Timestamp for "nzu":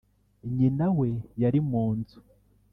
1.97-2.19